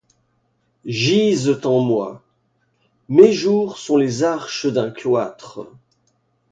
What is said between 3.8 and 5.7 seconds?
les arches d’un cloître